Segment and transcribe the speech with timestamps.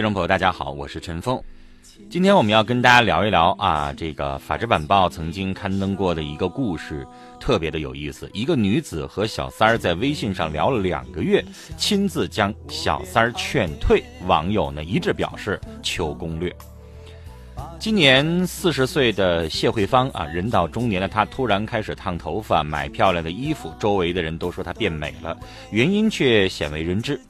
[0.00, 1.38] 听众朋友，大家好，我是陈峰。
[2.08, 7.06] 今天我们要跟大家聊一聊啊，这个《法制晚报》曾经刊登过的一个故事，
[7.38, 8.26] 特别的有意思。
[8.32, 11.44] 一个女子和小三儿在微信上聊了两个月，
[11.76, 16.50] 亲自将小三儿劝退，网友呢一致表示求攻略。
[17.78, 25.36] 今年四十岁的谢慧芳啊，人到中年的她突然开始烫头发、买漂亮的衣服，周围的人都说她变美了，
[25.70, 27.20] 原因却鲜为人知。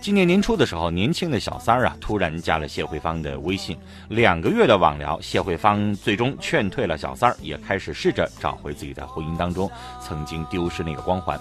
[0.00, 3.76] 今年年初的时候，年轻的小三儿啊，突然加了谢慧芳的微信。
[4.08, 9.70] 两个月的网聊，谢慧芳最终劝退了小三儿，也开始试着找回自己在婚姻当中
[10.00, 11.38] 曾经丢失那个光环。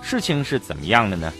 [0.00, 1.30] 事情是怎么样的呢？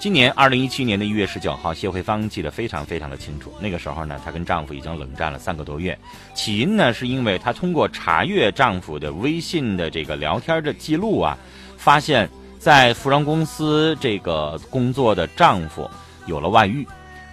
[0.00, 3.54] 今年二零一七年的一月十九号，谢慧芳记得非常非常的清楚。
[3.60, 5.96] 那个时候呢，她跟丈夫已经冷战了三个多月。
[6.34, 11.38] 起因呢，是因为她通过查阅丈夫的微信的这个聊天的记录啊，
[11.76, 12.28] 发现。
[12.62, 15.90] 在服装公司这个工作的丈夫
[16.26, 16.86] 有了外遇，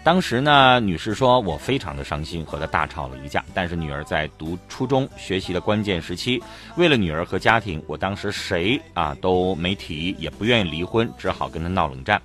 [0.03, 3.45] 当时呢，女士说我非常的伤心，和他大吵了一架。
[3.53, 6.41] 但是女儿在读初中学习的关键时期，
[6.77, 12.19] 为了女儿和家庭，我当时谁啊都没提，也不愿意离婚，只好跟他闹冷战。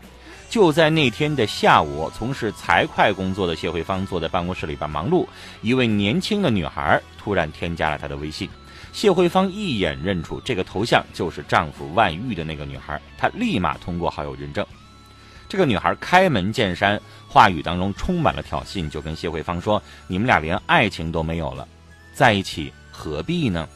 [0.49, 5.27] 就在那天的下午，从事财会工作的谢慧芳坐在办公室里边忙碌，
[5.61, 8.49] 一位年轻的女孩突然添加了她的微信。
[8.95, 14.65] 谢慧芳一眼认出这个头像就是丈夫外遇的那个女孩，她立马通过好友认证。
[15.49, 21.67] 这个女孩开门见山，话语当中充满了挑衅，就跟谢慧芳说：“你们俩连爱情都没有了，
[22.15, 23.69] 在一起何必呢？”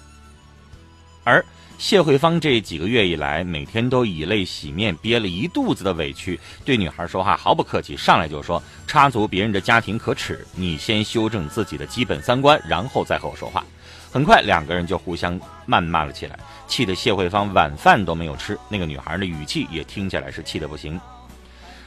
[1.24, 1.44] 而
[1.78, 13.66] 谢慧芳这几个月以来，每天都以泪洗面，憋了一肚子的委屈，对女孩说话毫不客气，上来就说：“插足别人的家庭可耻，你先修正自己的基本三观，然后再和我说话。”
[14.10, 18.58] 很快，两个人就互相谩骂了起来，气得谢慧芳晚饭都没有吃。
[18.68, 20.98] 那个女孩的语气也听起来是气得不行。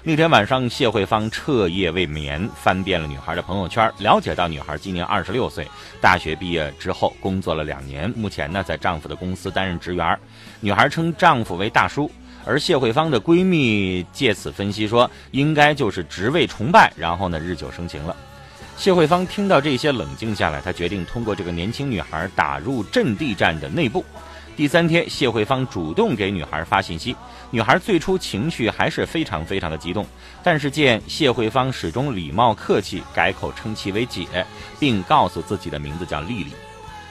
[0.03, 5.67] 那天晚上，谢慧芳彻夜未眠，翻遍了女孩的朋友圈，了解到女孩今年二十六岁，
[5.99, 10.17] 大学毕业之后工作了两年，目前呢在丈夫的公司担任职员。
[10.59, 12.09] 女孩称丈夫为大叔，
[12.45, 18.15] 而谢慧芳的闺蜜借此分析说，应该就是职位崇拜，然后呢日久生情了。
[18.81, 24.03] 谢慧芳听到这些，冷静下来，她决定通过这个年轻女孩打入阵地战的内部。
[24.55, 27.15] 第三天，谢慧芳主动给女孩发信息，
[27.51, 30.03] 女孩最初情绪还是非常非常的激动，
[30.41, 34.25] 但是见谢慧芳始终礼貌客气，改口称其为姐，
[34.79, 36.51] 并告诉自己的名字叫丽丽。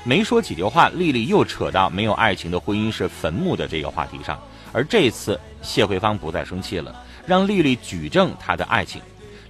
[0.02, 4.36] 没说几句话，丽丽又扯到没有爱情的婚姻是坟墓的这个话题上，
[4.72, 6.92] 而这次谢慧芳不再生气了，
[7.24, 9.00] 让丽丽举证她的爱情。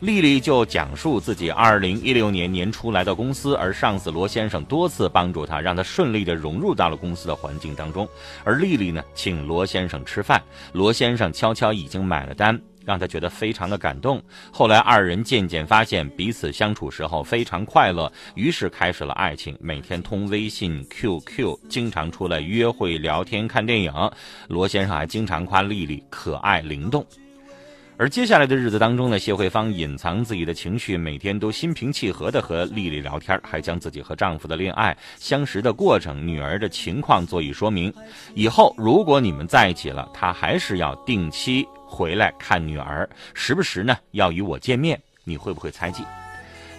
[0.00, 8.08] 丽丽就讲述自己二零一六年年初来到公司，而上司罗先生多次帮助她，让她顺利的融入到了公司的环境当中。
[8.42, 14.22] 而丽丽呢，请罗先生吃饭，罗先生悄悄已经买了单，让她觉得非常的感动。
[14.50, 23.92] 后来二人渐渐发现彼此相处时候非常快乐，于是开始了爱情，每天通微信、QQ，经常出来约会、聊天、看电影。
[24.48, 27.04] 罗先生还经常夸丽丽可爱灵动。
[28.00, 37.92] 而接下来的日子当中呢，谢慧芳隐藏自己的情绪，每天都心平气和地和丽丽聊天，还将自己和丈夫的恋爱、相识的过程、女儿的情况做以说明。
[38.32, 44.98] 以后如果你们在一起了，她还是要定期回来看女儿，时不时呢要与我见面。
[45.22, 46.02] 你会不会猜忌？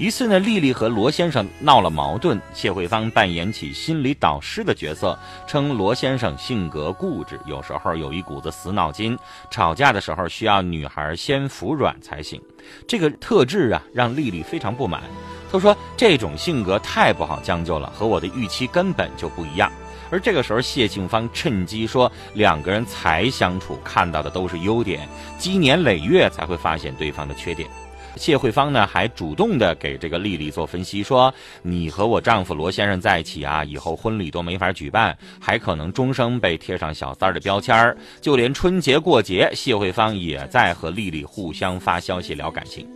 [0.02, 9.16] 一次呢，丽丽和罗先生闹了矛盾，谢慧芳扮演起心理导师的角色，称罗先生性格固执，有时候有一股子死脑筋，
[9.52, 12.42] 吵架的时候需要女孩先服软才行。
[12.88, 15.04] 这个特质啊，让丽丽非常不满。
[15.52, 19.72] 她说这种性格太不好将就了，和我的预期根本就不一样。
[20.10, 25.08] 而这个时候，谢庆芳趁机说，两个人才相处，看到的都是优点，
[25.38, 27.70] 积年累月才会发现对方的缺点。
[28.18, 37.98] 谢慧芳呢，还主动的给这个丽丽做分析，说你和我丈夫罗先生在一起啊，以后婚礼都没法举办，还可能终生被贴上小三儿的标签儿。
[38.20, 42.88] 就连春节过节，谢慧芳也在和丽丽互相发消息聊感情。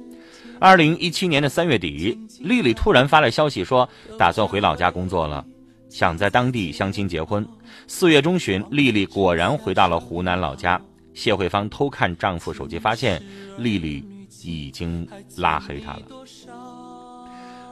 [0.60, 3.88] 二零一七年的三月底，丽丽突然发来消息说，
[4.18, 5.44] 打算回老家工作了，
[5.90, 7.46] 想在当地相亲结婚。
[7.88, 10.80] 四月中旬，丽丽果然回到了湖南老家。
[11.14, 13.22] 谢慧芳偷看丈夫手机，发现
[13.58, 14.15] 丽丽。
[14.46, 15.08] 已经
[15.38, 16.02] 拉黑他了，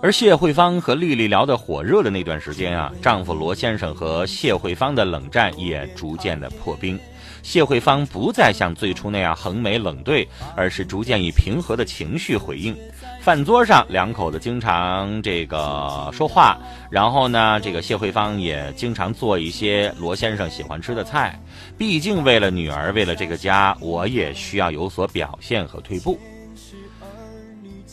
[0.01, 6.99] 而谢慧芳和丽丽聊得火热的那段时间啊，丈夫罗先生和谢慧芳的冷战也逐渐的破冰。
[7.41, 10.25] 谢慧芳不再像最初那样横眉冷对，
[10.55, 12.73] 而是逐渐以平和的情绪回应。
[13.21, 16.57] 饭桌上，两口子经常这个说话，
[16.89, 21.37] 然后呢，这个谢慧芳也经常做一些罗先生喜欢吃的菜。
[21.77, 26.17] 毕竟为了女儿，为了这个家，我也需要有所表现和退步。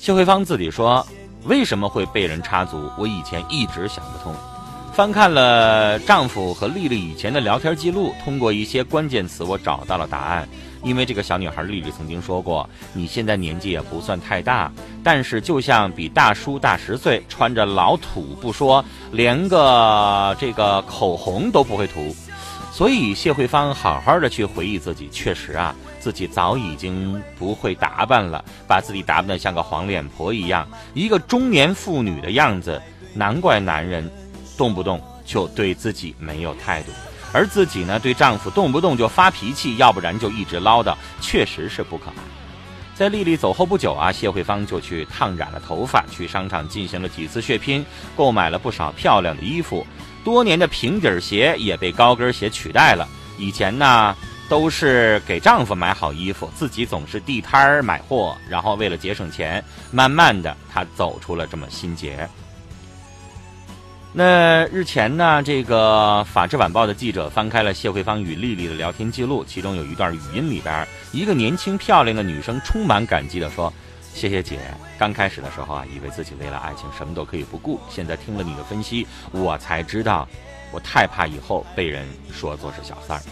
[0.00, 1.06] 谢慧芳自己说
[1.44, 2.90] ：“为什么会被人插足？
[2.96, 4.34] 我以前一直想不通。
[4.94, 10.48] 翻看了丈夫和丽丽以前的聊天记录，通过一些关键词，我找到了答案。
[10.82, 14.72] 因为这个小女孩丽丽曾经说过：‘你现在年纪也不算太大，
[15.04, 18.82] 但是就像比大叔大十岁，穿着老土不说，
[19.12, 22.16] 连个这个口红都不会涂。’
[22.72, 32.80] 所以谢慧芳好好的去回忆自己，确实啊。”自己早已经不会打扮了，把自己打扮得像个黄脸婆一样，一个中年妇女的样子。
[33.12, 34.10] 难怪男人
[34.56, 36.92] 动不动就对自己没有态度，
[37.34, 42.22] 而自己呢，对丈夫动不动就发脾气，要不然就一直唠叨，确实是不可爱。
[42.94, 47.84] 在丽丽走后不久啊，谢慧芳就去烫染了头发，去商场进行了几次血拼，
[48.16, 49.86] 购买了不少漂亮的衣服。
[50.24, 53.08] 多年的平底鞋也被高跟鞋取代了。
[53.38, 54.16] 以前呢。
[54.50, 62.28] 都是给丈夫买好衣服，自己总是地摊儿买货，然后为了节省钱，慢慢的她走出了这么心结。
[64.12, 73.72] 那日前呢，这个《法制晚报》的记者翻开了谢慧芳与丽丽的聊天记录，其中有一段语音里边，一个年轻漂亮的女生充满感激的说
[74.12, 74.58] ：“谢谢姐，
[74.98, 80.28] 刚开始的时候啊，以为自己为了爱情什么都可以不顾，现在听了你的分析，我才知道，
[80.72, 83.22] 我太怕以后被人说作是小三儿。”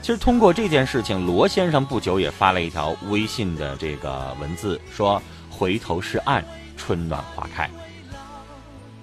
[0.00, 5.20] 其实通过这件事情，罗先生不久也发了一条微信的这个文字，说
[5.50, 6.44] ：“回头是岸，
[6.76, 7.68] 春暖花开。”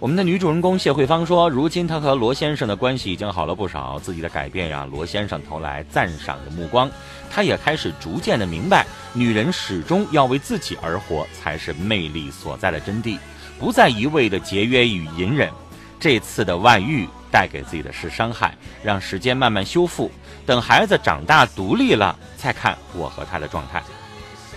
[0.01, 6.89] 我们的女主人公谢慧芳说：“如今她和罗先生的关系已经好了不少，自己的改变让罗先生投来赞赏的目光。
[7.29, 8.83] 她也开始逐渐的明白，
[9.13, 13.19] 女人始终要为自己而活，才是魅力所在的真谛，
[13.59, 15.51] 不再一味的节约与隐忍。
[15.99, 20.09] 这次的外遇带给自己的是伤害，让时间慢慢修复。”
[20.47, 23.83] 等孩子长大独立了，再看我和他的状态。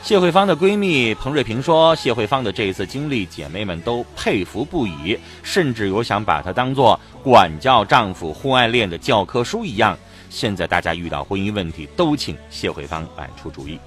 [0.05, 9.97] 谢慧芳的闺蜜彭瑞平说：“谢慧芳的这一次经历，姐妹们都佩服不已，甚至有想把她当做管教丈夫婚外恋的教科书一样。
[10.29, 13.81] 现在大家遇到婚姻问题，都请谢慧芳来出主意。”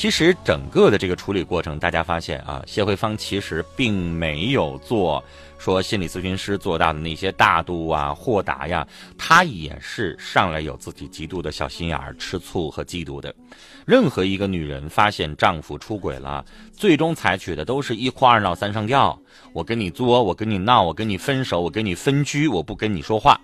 [0.00, 5.22] 其实整个的这个处理过程，大家发现啊，谢慧芳其实并没有做。
[5.58, 8.88] 说心理咨询师做到的那些大度啊、豁达呀，
[9.18, 13.34] 她也是上来有自己极度的小心眼儿、吃醋和嫉妒的。
[13.84, 16.42] 任何一个女人发现丈夫出轨了，
[16.72, 19.20] 最终采取的都是一哭二闹三上吊。
[19.52, 23.38] 我跟你作，我跟你闹，我跟你分手，我跟你分居，我不跟你说话。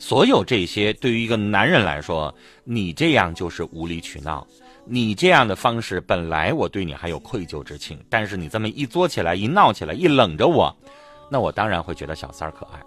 [0.00, 2.34] 所有这些对于一个男人来说，
[2.64, 4.44] 你这样就是无理取闹。
[4.92, 10.76] 你这样的方式，本来我对你还有愧疚之情，但是你这么一作起来、一闹起来、一冷着我。
[11.30, 12.80] 那我当然会觉得小三儿可爱。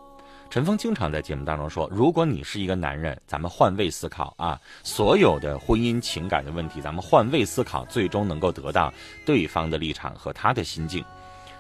[0.50, 8.94] 陈峰经常在节目当中说：“如果你是一个男人，咱们换位思考啊，所有的婚姻情感的问题，咱们换位思考，最终能够得到
[9.26, 11.02] 对方的立场和他的心境。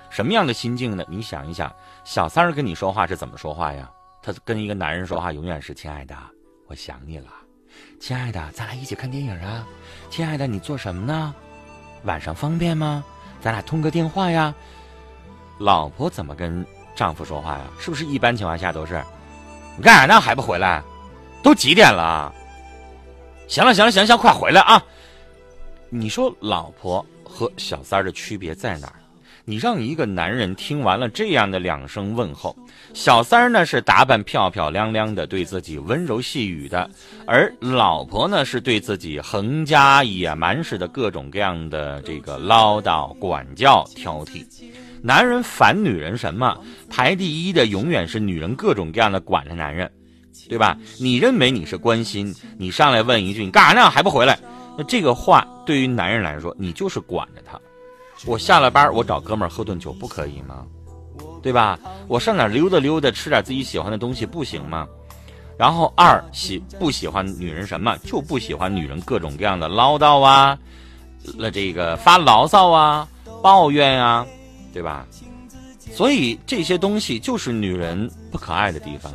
[0.09, 1.05] 什么样的心境呢？
[1.07, 1.73] 你想一想，
[2.03, 3.89] 小三儿跟你说话是怎么说话呀？
[4.21, 6.15] 他跟一个男人说话永远是：亲爱的，
[6.67, 7.42] 我想你了。
[7.99, 9.67] 亲爱的，咱俩一起看电影啊。
[10.09, 11.33] 亲爱的，你做什么呢？
[12.03, 13.03] 晚上方便吗？
[13.41, 14.53] 咱俩通个电话呀。”
[15.59, 16.65] 老婆怎么跟
[16.95, 17.65] 丈夫说话呀？
[17.79, 19.01] 是不是一般情况下都是？
[19.77, 20.19] 你干啥呢？
[20.19, 20.83] 还不回来？
[21.41, 22.33] 都几点了？
[23.47, 24.83] 行了行了行行，快回来啊！
[25.89, 28.95] 你说老婆和小三儿的区别在哪儿？
[29.45, 32.55] 你让一个男人听完了这样的两声问候，
[32.93, 36.89] 小三儿呢是打扮漂漂亮亮的，对自己温柔细语的，
[37.27, 44.45] 而老婆呢是对自己横加野蛮式的各种各样的这个唠叨、管教、挑剔。
[45.01, 46.57] 男人烦女人什么？
[46.89, 49.91] 排第一的永远是女人各种各样的管着男人，
[50.47, 50.77] 对吧？
[50.97, 53.89] 你认为你是关心，你上来问一句你干啥呢？
[53.89, 54.39] 还不回来？
[54.77, 57.59] 那这个话对于男人来说，你就是管着他。
[58.25, 60.65] 我下了班，我找哥们儿喝顿酒不可以吗？
[61.41, 61.77] 对吧？
[62.07, 64.87] 我上哪溜达溜达，吃点自己喜欢的东西不行吗？
[65.57, 67.97] 然后二喜不喜欢女人什么？
[68.05, 70.57] 就不喜欢女人各种各样的唠叨啊，
[71.37, 73.07] 那这个发牢骚啊，
[73.41, 74.25] 抱怨啊。
[74.73, 75.05] 对吧？
[75.91, 79.13] 所以这些东西就是女人不可爱的地方。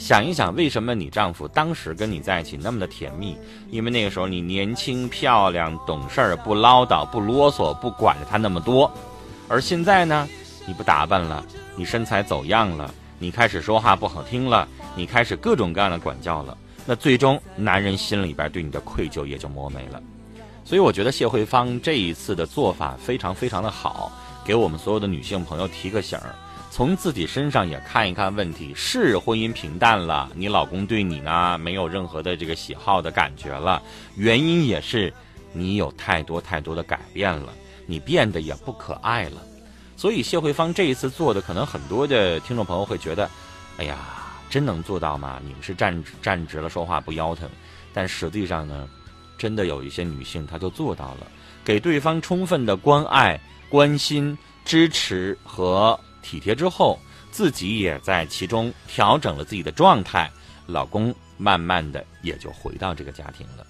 [0.00, 3.36] 想一想，为什么你丈夫当时跟你在一起那么的甜蜜？
[3.70, 8.90] 因为那个时候你年轻漂亮、懂事儿，不唠叨、不啰嗦、不管着他那么多。
[9.46, 10.26] 而现在呢，
[10.66, 11.44] 你不打扮了，
[11.76, 14.66] 你身材走样了，你开始说话不好听了，
[14.96, 16.56] 你开始各种各样的管教了。
[16.86, 20.02] 那最终，男人心里边对你的愧疚也就磨没了。
[20.64, 24.10] 所以，我觉得谢慧芳这一次的做法非常非常的好。
[24.46, 26.34] 给我们所有的女性朋友提个醒儿，
[26.70, 28.72] 从自己身上也看一看问题。
[28.74, 33.82] 是婚姻平淡了，你老公对你呢没有任何的这个喜好的感觉了，
[34.14, 35.12] 原因也是
[35.52, 37.52] 你有太多太多的改变了。
[37.86, 39.42] 你变得也不可爱了。
[39.96, 43.28] 所以谢慧芳这一次做的，可能很多的听众朋友会觉得，
[43.78, 43.98] 哎呀，
[44.48, 45.40] 真能做到吗？
[45.44, 47.50] 你们是站站直了说话不腰疼，
[47.92, 48.88] 但实际上呢，
[49.36, 51.26] 真的有一些女性她就做到了，
[51.64, 56.98] 给对方充分的关爱、关心、支持和体贴之后。
[57.32, 60.28] 自己也在其中调整了自己的状态，
[60.66, 63.64] 老公慢慢的也就回到这个家庭了。